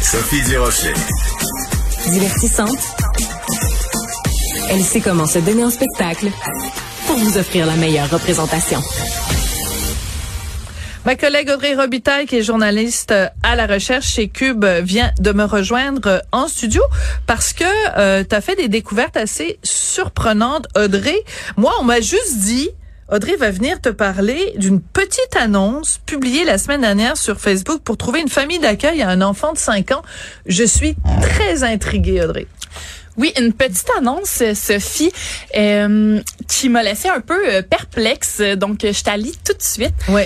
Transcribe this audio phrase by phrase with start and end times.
[0.00, 0.94] Sophie Durocher.
[2.06, 2.78] Divertissante.
[4.70, 6.30] Elle sait comment se donner en spectacle
[7.06, 8.80] pour vous offrir la meilleure représentation.
[11.04, 13.12] Ma collègue Audrey Robitaille, qui est journaliste
[13.42, 16.82] à la recherche chez Cube, vient de me rejoindre en studio
[17.26, 17.64] parce que
[17.98, 21.22] euh, tu as fait des découvertes assez surprenantes, Audrey.
[21.58, 22.70] Moi, on m'a juste dit
[23.10, 27.96] Audrey va venir te parler d'une petite annonce publiée la semaine dernière sur Facebook pour
[27.96, 30.02] trouver une famille d'accueil à un enfant de 5 ans.
[30.44, 32.46] Je suis très intriguée, Audrey.
[33.16, 35.10] Oui, une petite annonce, Sophie,
[35.56, 38.42] euh, qui m'a laissé un peu euh, perplexe.
[38.58, 39.94] Donc, je t'allie tout de suite.
[40.10, 40.24] Oui.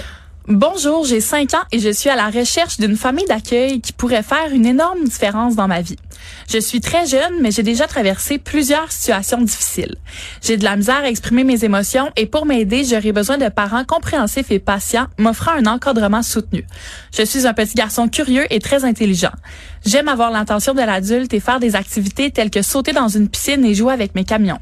[0.48, 4.24] Bonjour, j'ai 5 ans et je suis à la recherche d'une famille d'accueil qui pourrait
[4.24, 5.98] faire une énorme différence dans ma vie.
[6.52, 9.96] Je suis très jeune, mais j'ai déjà traversé plusieurs situations difficiles.
[10.42, 13.84] J'ai de la misère à exprimer mes émotions et pour m'aider, j'aurais besoin de parents
[13.84, 16.64] compréhensifs et patients m'offrant un encadrement soutenu.
[17.16, 19.32] Je suis un petit garçon curieux et très intelligent.
[19.84, 23.64] J'aime avoir l'intention de l'adulte et faire des activités telles que sauter dans une piscine
[23.64, 24.60] et jouer avec mes camions.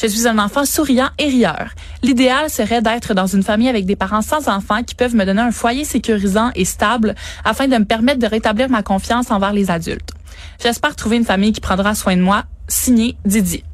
[0.00, 1.70] Je suis un enfant souriant et rieur.
[2.02, 5.42] L'idéal serait d'être dans une famille avec des parents sans enfants qui peuvent me donner
[5.42, 9.70] un foyer sécurisant et stable afin de me permettre de rétablir ma confiance envers les
[9.70, 10.10] adultes.
[10.62, 12.44] J'espère trouver une famille qui prendra soin de moi.
[12.68, 13.64] Signé Didi.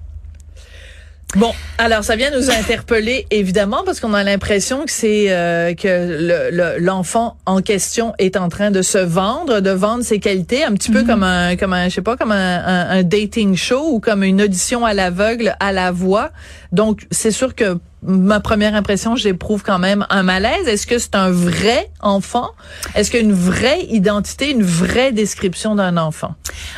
[1.36, 6.80] Bon, alors ça vient nous interpeller évidemment parce qu'on a l'impression que c'est euh, que
[6.80, 10.90] l'enfant en question est en train de se vendre, de vendre ses qualités, un petit
[10.90, 11.06] peu mhm.
[11.06, 14.40] comme un comme un je sais pas comme un, un dating show ou comme une
[14.40, 16.30] audition à l'aveugle à la voix.
[16.72, 20.68] Donc c'est sûr que ma première impression, j'éprouve quand même un malaise.
[20.68, 22.50] Est-ce que c'est un vrai enfant?
[22.94, 26.34] Est-ce qu'il y a une vraie identité, une vraie description d'un enfant?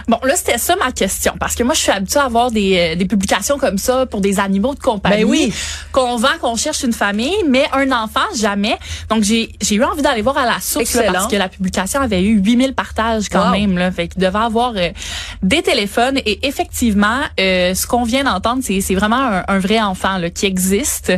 [0.09, 1.35] Bon, là, c'était ça ma question.
[1.39, 4.21] Parce que moi, je suis habituée à avoir des, euh, des publications comme ça pour
[4.21, 5.25] des animaux de compagnie.
[5.25, 5.53] Ben oui.
[5.93, 8.79] Qu'on vend, qu'on cherche une famille, mais un enfant, jamais.
[9.09, 12.23] Donc, j'ai, j'ai eu envie d'aller voir à la source parce que la publication avait
[12.23, 13.77] eu 8000 partages quand même.
[13.77, 14.91] Là, fait qu'il devait avoir euh,
[15.43, 16.19] des téléphones.
[16.25, 20.31] Et effectivement, euh, ce qu'on vient d'entendre, c'est, c'est vraiment un, un, vrai enfant là,
[20.31, 21.10] qui existe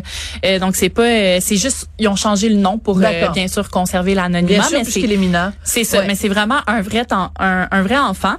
[0.45, 3.49] euh, donc c'est pas, euh, c'est juste ils ont changé le nom pour euh, bien
[3.49, 4.69] sûr conserver l'anonymat.
[4.73, 5.19] mais c'est est
[5.65, 8.37] C'est ça, mais c'est vraiment un vrai un, un vrai enfant.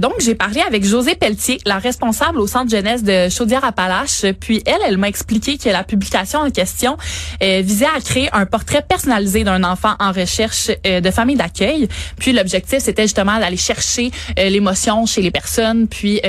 [0.00, 4.26] donc j'ai parlé avec José Pelletier, la responsable au centre jeunesse de Chaudière-Appalaches.
[4.38, 6.96] Puis elle, elle m'a expliqué que la publication en question
[7.40, 11.88] visait à créer un portrait personnalisé d'un enfant en recherche de famille d'accueil.
[12.18, 16.20] Puis l'objectif c'était justement d'aller chercher l'émotion chez les personnes, puis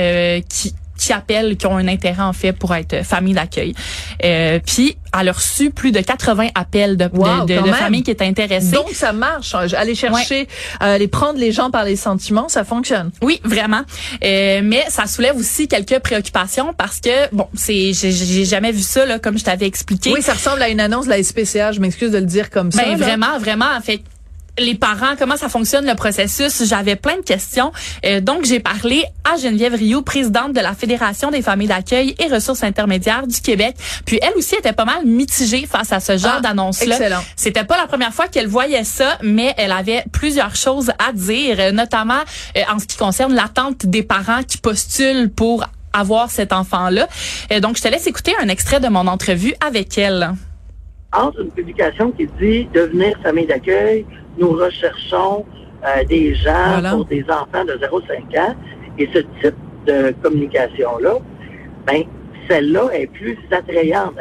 [0.48, 0.74] qui
[1.06, 3.74] qui appellent, qui ont un intérêt en fait pour être famille d'accueil.
[4.24, 8.72] Euh, puis elle a reçu plus de 80 appels de, de, familles qui étaient intéressées.
[8.72, 9.54] Donc ça marche.
[9.54, 10.48] Aller chercher,
[10.82, 13.10] euh, aller prendre les gens par les sentiments, ça fonctionne.
[13.22, 13.82] Oui, vraiment.
[14.24, 19.06] Euh, mais ça soulève aussi quelques préoccupations parce que bon, c'est j'ai jamais vu ça
[19.06, 20.12] là, comme je t'avais expliqué.
[20.12, 21.72] Oui, ça ressemble à une annonce de la SPCA.
[21.72, 22.82] Je m'excuse de le dire comme ça.
[22.82, 23.70] Ben, vraiment, vraiment.
[23.76, 24.00] En fait,
[24.58, 26.64] les parents, comment ça fonctionne le processus?
[26.64, 27.72] J'avais plein de questions.
[28.04, 32.32] Euh, donc, j'ai parlé à Geneviève Rioux, présidente de la Fédération des familles d'accueil et
[32.32, 33.76] ressources intermédiaires du Québec.
[34.06, 37.22] Puis elle aussi était pas mal mitigée face à ce genre ah, d'annonce-là.
[37.36, 41.72] C'était pas la première fois qu'elle voyait ça, mais elle avait plusieurs choses à dire,
[41.72, 42.20] notamment
[42.56, 47.08] euh, en ce qui concerne l'attente des parents qui postulent pour avoir cet enfant-là.
[47.52, 50.34] Euh, donc, je te laisse écouter un extrait de mon entrevue avec elle.
[51.14, 54.04] Entre une publication qui dit devenir famille d'accueil,
[54.38, 55.44] nous recherchons
[55.84, 58.54] euh, des gens pour des enfants de 0,5 ans.
[58.98, 59.54] Et ce type
[59.86, 61.14] de communication-là,
[61.86, 62.02] ben,
[62.48, 64.14] celle-là est plus attrayante.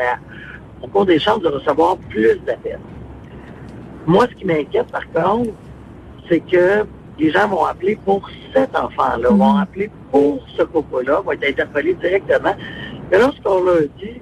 [0.81, 2.79] On court des chances de recevoir plus d'appels.
[4.05, 5.51] Moi, ce qui m'inquiète, par contre,
[6.29, 6.85] c'est que
[7.17, 9.37] les gens vont appeler pour cet enfant-là, mm-hmm.
[9.37, 12.55] vont appeler pour ce couple-là, vont être interpellés directement.
[13.11, 14.21] Mais lorsqu'on leur dit,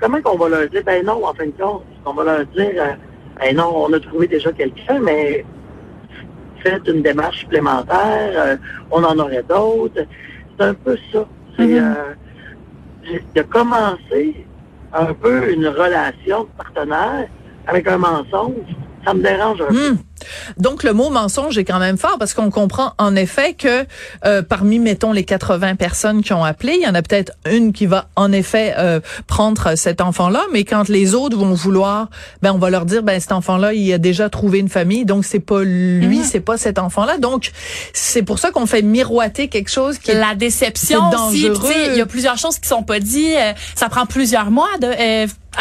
[0.00, 2.72] comment qu'on va leur dire, ben non, en fin de compte, on va leur dire,
[2.76, 2.92] euh,
[3.40, 5.44] ben non, on a trouvé déjà quelqu'un, mais
[6.62, 8.56] faites une démarche supplémentaire, euh,
[8.90, 10.06] on en aurait d'autres.
[10.56, 11.26] C'est un peu ça.
[11.56, 11.94] C'est mm-hmm.
[13.12, 14.46] euh, de commencer
[14.92, 17.28] un peu une relation de partenaire
[17.66, 18.54] avec un mensonge,
[19.04, 19.96] ça me dérange un peu.
[20.56, 23.86] Donc le mot mensonge est quand même fort parce qu'on comprend en effet que
[24.24, 27.72] euh, parmi mettons les 80 personnes qui ont appelé, il y en a peut-être une
[27.72, 32.08] qui va en effet euh, prendre cet enfant-là, mais quand les autres vont vouloir,
[32.42, 35.24] ben on va leur dire ben cet enfant-là il a déjà trouvé une famille, donc
[35.24, 36.24] c'est pas lui, mhm.
[36.24, 37.18] c'est pas cet enfant-là.
[37.18, 37.52] Donc
[37.92, 41.46] c'est pour ça qu'on fait miroiter quelque chose qui la déception aussi.
[41.90, 43.34] Il y a plusieurs choses qui sont pas dites.
[43.36, 44.88] Euh, ça prend plusieurs mois de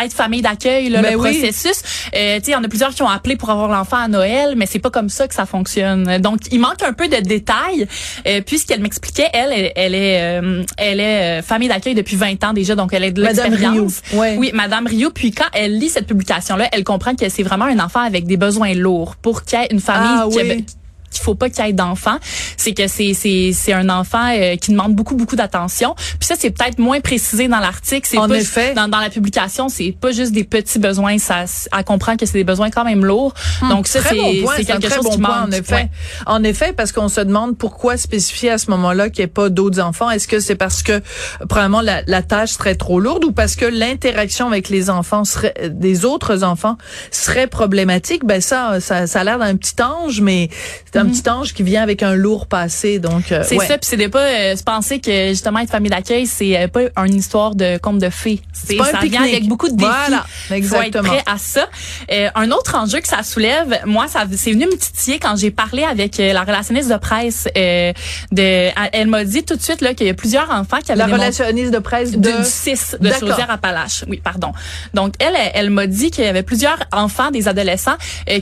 [0.02, 1.40] être famille d'accueil, le Ben oui.
[1.40, 1.82] processus.
[2.16, 4.08] Euh, tu sais, il y en a plusieurs qui ont appelé pour avoir l'enfant à
[4.08, 6.18] Noël, mais c'est pas comme ça que ça fonctionne.
[6.20, 7.88] Donc, il manque un peu de détails,
[8.28, 12.44] euh, puisqu'elle m'expliquait, elle, elle, elle est, euh, elle est euh, famille d'accueil depuis 20
[12.44, 14.02] ans déjà, donc elle est de l'expérience.
[14.14, 14.36] Ouais.
[14.38, 15.10] Oui, Madame Rio.
[15.10, 18.38] Puis quand elle lit cette publication-là, elle comprend que c'est vraiment un enfant avec des
[18.38, 20.66] besoins lourds pour qu'il y ait une famille Ah qui oui.
[21.14, 22.18] Qu'il faut pas qu'il y ait d'enfants,
[22.58, 25.96] c'est que c'est c'est c'est un enfant euh, qui demande beaucoup beaucoup d'attention.
[25.96, 28.74] Puis ça c'est peut-être moins précisé dans l'article, c'est En pas effet.
[28.74, 31.46] dans, dans la publication, c'est pas juste des petits besoins, ça
[31.78, 33.34] elle comprend que c'est des besoins quand même lourds.
[33.70, 34.06] Donc ça Hmm.
[34.10, 35.48] C'est bon c'est quelque très chose bon qui point, manque.
[35.48, 35.74] en effet.
[35.76, 35.90] Ouais.
[36.26, 39.50] En effet, parce qu'on se demande pourquoi spécifier à ce moment-là qu'il n'y ait pas
[39.50, 40.10] d'autres enfants.
[40.10, 41.02] Est-ce que c'est parce que,
[41.48, 45.54] probablement, la, la tâche serait trop lourde ou parce que l'interaction avec les enfants serait,
[45.70, 46.78] des autres enfants
[47.12, 48.26] serait problématique?
[48.26, 50.50] Ben ça, ça, ça a l'air d'un petit ange, mais
[50.92, 53.00] c'est un petit ange qui vient avec un lourd passé.
[53.00, 53.46] Donc, euh, Mhm.
[53.50, 53.68] C'est ouais.
[53.68, 56.68] ça, puis c'est de pas euh, se penser que justement être famille d'accueil, c'est euh,
[56.68, 58.42] pas une histoire de conte de fées.
[58.54, 59.90] C'est pas un vient avec beaucoup de défis.
[60.08, 61.04] Voilà, Faut exactement.
[61.04, 61.68] être prêt à ça.
[62.12, 65.52] Euh, un autre enjeu que ça soulève, moi, ça c'est venu me titiller quand j'ai
[65.52, 67.48] parlé avec la relationniste de presse.
[67.58, 67.92] Euh,
[68.32, 71.00] de, elle m'a dit tout de suite là qu'il y a plusieurs enfants qui avaient
[71.06, 72.38] La relationniste de presse de, de...
[72.38, 73.12] du 6 de.
[73.12, 74.06] Chaudière-Appalaches.
[74.08, 74.54] Oui, pardon.
[74.94, 77.96] Donc, elle, elle, elle m'a dit qu'il y avait plusieurs enfants, des adolescents,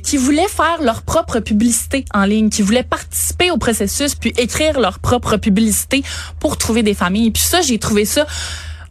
[0.03, 4.79] qui voulaient faire leur propre publicité en ligne, qui voulaient participer au processus, puis écrire
[4.79, 6.03] leur propre publicité
[6.39, 7.31] pour trouver des familles.
[7.31, 8.27] Puis ça, j'ai trouvé ça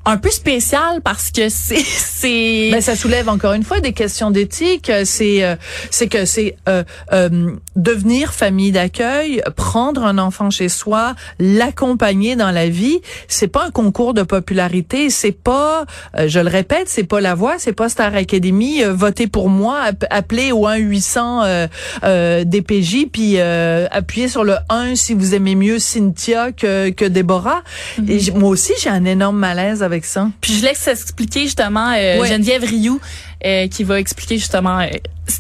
[0.06, 4.30] un peu spécial parce que c'est c'est Ben, ça soulève encore une fois des questions
[4.30, 4.88] d'éthique.
[4.90, 5.56] Euh, C'est euh,
[5.90, 12.50] c'est que c'est euh, euh, devenir famille d'accueil, prendre un enfant chez soi, l'accompagner dans
[12.50, 13.00] la vie.
[13.28, 15.10] C'est pas un concours de popularité.
[15.10, 15.84] C'est pas,
[16.16, 18.82] euh, je le répète, c'est pas la voix, c'est pas Star Academy.
[18.84, 21.66] Votez pour moi, app- appelez au 1 800 euh,
[22.04, 27.04] euh, DPJ, puis euh, appuyez sur le 1 si vous aimez mieux Cynthia que que
[27.04, 27.62] Déborah.
[28.08, 30.28] Et j- moi aussi, j'ai un énorme malaise avec ça.
[30.40, 32.28] puis je laisse expliquer justement euh, Ouais.
[32.28, 33.00] Geneviève Rioux
[33.44, 34.86] euh, qui va expliquer justement euh,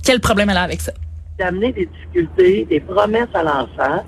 [0.04, 0.92] quel problème elle a avec ça.
[1.38, 4.04] d'amener des difficultés, des promesses à l'enfant.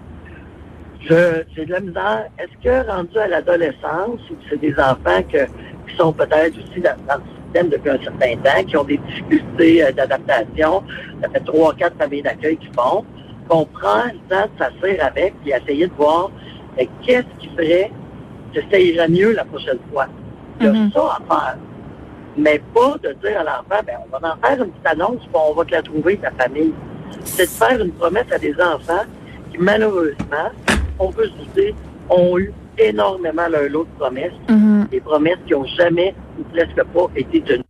[1.08, 2.24] J'ai de la misère.
[2.38, 5.44] Est-ce que rendu à l'adolescence, ou que c'est des enfants que,
[5.88, 8.98] qui sont peut-être aussi dans, dans le système depuis un certain temps, qui ont des
[8.98, 10.82] difficultés euh, d'adaptation,
[11.20, 13.04] ça fait trois, quatre familles d'accueil qui font,
[13.48, 16.30] qu'on prend le temps de s'asseoir avec et essayer de voir
[17.04, 17.90] qu'est-ce qui ferait
[18.54, 20.06] que ça irait mieux la prochaine fois?
[20.62, 20.92] Il y a Mhm.
[20.92, 21.56] ça à faire.
[22.36, 25.34] Mais pas de dire à l'enfant, ben, on va en faire une petite annonce, puis
[25.34, 26.72] on va te la trouver, ta famille.
[27.24, 29.04] C'est de faire une promesse à des enfants
[29.52, 30.50] qui, malheureusement,
[30.98, 31.74] on peut se douter,
[32.08, 34.32] ont eu énormément leur lot de promesses,
[34.90, 37.62] des promesses qui n'ont jamais ou presque pas été tenues.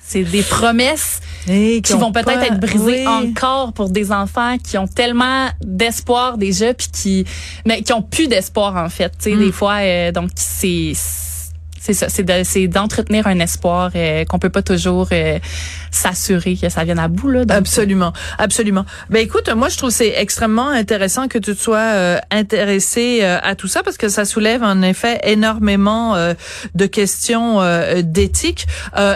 [0.00, 3.30] C'est des promesses qui ont vont peut-être être brisées oui.
[3.30, 7.24] encore pour des enfants qui ont tellement d'espoir déjà puis qui
[7.64, 9.38] mais qui ont plus d'espoir en fait tu sais Mm.
[9.40, 10.92] des fois euh, donc c'est
[11.86, 15.38] c'est ça c'est de- c'est d'entretenir un espoir euh, qu'on peut pas toujours euh,
[15.92, 18.84] s'assurer que ça vienne à bout là Absolument, absolument.
[19.10, 23.38] Ben écoute, moi je trouve c'est extrêmement intéressant que tu te sois euh, intéressé euh,
[23.42, 26.16] à tout ça parce que ça soulève en effet énormément
[26.74, 27.60] de questions
[28.02, 28.66] d'éthique.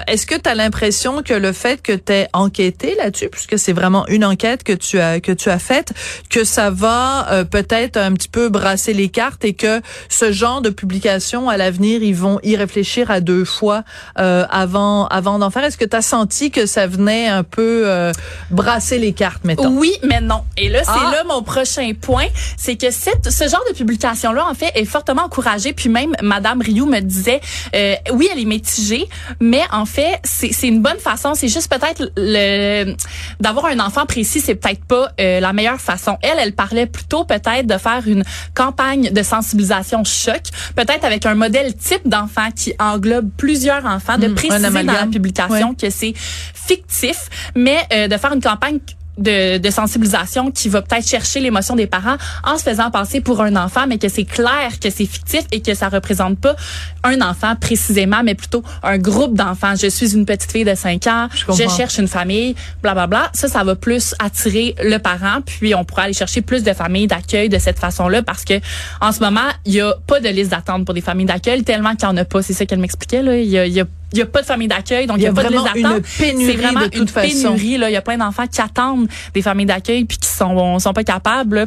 [0.07, 3.73] Est-ce que tu as l'impression que le fait que tu aies enquêté là-dessus, puisque c'est
[3.73, 5.93] vraiment une enquête que tu as que tu as faite,
[6.29, 10.71] que ça va peut-être un petit peu brasser les cartes et que ce genre de
[10.71, 13.83] publication à l'avenir, ils vont réfléchir à deux fois
[14.19, 15.65] euh, avant avant d'en faire.
[15.65, 18.13] Est-ce que tu as senti que ça venait un peu euh,
[18.51, 19.73] brasser les cartes, mettons?
[19.83, 20.43] Oui, mais non.
[20.57, 21.13] Et là, c'est Ah.
[21.13, 22.27] là mon prochain point,
[22.57, 25.73] c'est que cette, ce genre de publication-là, en fait, est fortement encouragé.
[25.73, 27.41] Puis même Madame Rioux me disait,
[27.75, 29.09] euh, oui, elle est mitigée,
[29.41, 31.35] mais en fait, c'est c'est une bonne façon.
[31.35, 32.95] C'est juste peut-être le
[33.41, 36.19] d'avoir un enfant précis, c'est peut-être pas la meilleure façon.
[36.23, 40.43] Elle, elle parlait plutôt peut-être de faire une campagne de sensibilisation choc,
[40.77, 45.07] peut-être avec un modèle type d'enfant qui englobe plusieurs enfants, de un préciser dans la
[45.07, 45.75] publication Ouais.
[45.81, 48.79] que c'est fictif, mais euh, de faire une campagne
[49.21, 53.41] de, de sensibilisation qui va peut-être chercher l'émotion des parents en se faisant passer pour
[53.41, 56.57] un enfant, mais que c'est clair que c'est fictif et que ça représente pas
[57.05, 59.75] un enfant précisément, mais plutôt un groupe d'enfants.
[59.81, 63.31] Je suis une petite fille de 5 ans, Je cherche une famille, bla bla bla.
[63.35, 67.07] Ça, ça va plus attirer le parent, puis on pourra aller chercher plus de familles
[67.07, 68.55] d'accueil de cette façon-là, parce que
[69.01, 71.95] en ce moment, il y a pas de liste d'attente pour des familles d'accueil, tellement
[71.95, 72.43] qu'il y en a pas.
[72.43, 73.37] C'est ça qu'elle m'expliquait là.
[73.37, 75.23] Il y a, il y a il y a pas de famille d'accueil, donc Il
[75.23, 76.03] y a pas de vraiment une d'attente.
[76.19, 77.29] pénurie C'est vraiment de toute une façon.
[77.55, 77.91] pénurie, là.
[77.91, 81.05] Il y a plein d'enfants qui attendent des familles d'accueil puis qui sont sont pas
[81.05, 81.67] capables.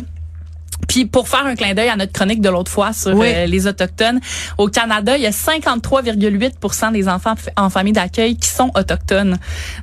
[0.87, 3.67] Puis pour faire un clin d'œil à notre chronique de l'autre fois sur euh, les
[3.67, 4.19] autochtones,
[4.57, 9.37] au Canada, il y a 53,8% des enfants en famille d'accueil qui sont autochtones.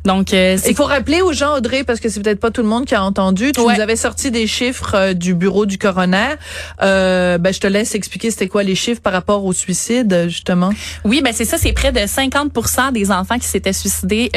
[0.05, 2.69] Donc euh, il faut rappeler aux gens Audrey parce que c'est peut-être pas tout le
[2.69, 6.35] monde qui a entendu, tu nous avais sorti des chiffres euh, du bureau du coroner.
[6.81, 10.71] ben je te laisse expliquer c'était quoi les chiffres par rapport au suicide justement.
[11.05, 14.31] Oui, ben c'est ça, c'est près de 50% des enfants qui s'étaient suicidés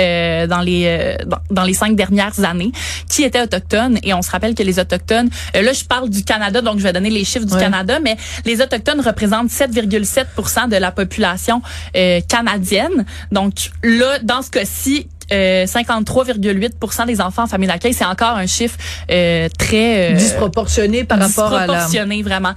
[0.50, 1.18] dans les
[1.50, 2.72] dans, les cinq dernières années
[3.10, 6.53] qui étaient autochtones et on se rappelle que les autochtones là je parle du Canada
[6.62, 10.92] donc je vais donner les chiffres du Canada, mais les autochtones représentent 7,7% de la
[10.92, 11.62] population
[11.96, 13.06] euh, canadienne.
[13.32, 18.46] Donc là, dans ce cas-ci, 53,8% euh, des enfants en famille d'accueil, c'est encore un
[18.46, 18.78] chiffre
[19.12, 22.54] euh, très euh, disproportionné par rapport à disproportionné vraiment.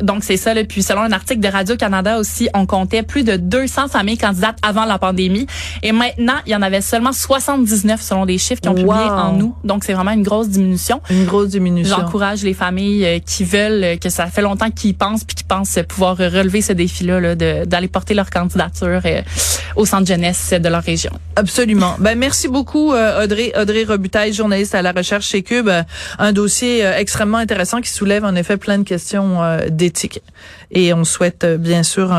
[0.00, 0.54] donc c'est ça.
[0.54, 0.64] Là.
[0.64, 4.58] Puis selon un article de Radio Canada aussi, on comptait plus de 200 familles candidates
[4.62, 5.46] avant la pandémie,
[5.82, 9.40] et maintenant il y en avait seulement 79 selon des chiffres qui ont publié en
[9.40, 9.54] août.
[9.64, 11.00] Donc c'est vraiment une grosse diminution.
[11.10, 11.96] Une grosse diminution.
[11.96, 16.16] J'encourage les familles qui veulent, que ça fait longtemps qu'ils pensent puis qui pensent pouvoir
[16.16, 19.00] relever ce défi-là, là, d'aller porter leur candidature
[19.76, 21.12] au centre jeunesse de leur région.
[21.36, 21.77] Absolument.
[21.98, 25.82] Ben merci beaucoup euh, Audrey Audrey Robutaille, journaliste à la recherche chez Cube, euh,
[26.18, 30.22] un dossier euh, extrêmement intéressant qui soulève en effet plein de questions d'éthique.
[30.70, 32.14] Et on souhaite bien sûr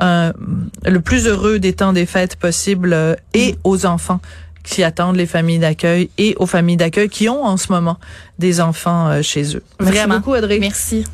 [0.00, 4.20] le plus heureux des temps des fêtes possibles et aux enfants
[4.62, 7.98] qui attendent les familles d'accueil et aux familles d'accueil qui ont en ce moment
[8.38, 9.62] des enfants chez eux.
[9.80, 10.58] Merci beaucoup Audrey.
[10.58, 11.04] Merci.